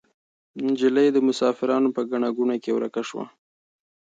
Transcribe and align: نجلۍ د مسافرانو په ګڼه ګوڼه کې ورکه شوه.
نجلۍ 0.67 1.07
د 1.13 1.17
مسافرانو 1.27 1.89
په 1.95 2.01
ګڼه 2.09 2.29
ګوڼه 2.37 2.55
کې 2.63 2.71
ورکه 2.73 3.01
شوه. 3.09 3.25